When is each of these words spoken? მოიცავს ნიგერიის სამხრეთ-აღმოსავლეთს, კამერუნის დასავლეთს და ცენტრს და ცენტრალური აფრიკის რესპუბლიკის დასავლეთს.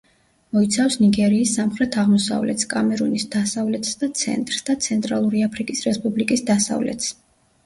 მოიცავს 0.57 0.95
ნიგერიის 1.01 1.51
სამხრეთ-აღმოსავლეთს, 1.57 2.67
კამერუნის 2.71 3.27
დასავლეთს 3.35 4.01
და 4.05 4.11
ცენტრს 4.23 4.65
და 4.71 4.77
ცენტრალური 4.87 5.45
აფრიკის 5.51 5.85
რესპუბლიკის 5.91 6.45
დასავლეთს. 6.51 7.13